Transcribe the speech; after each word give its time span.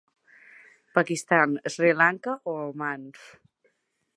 Pakistan, 0.95 1.53
Sri 1.73 1.91
Lanka 1.99 2.33
o 2.53 2.57
Oman. 2.69 3.01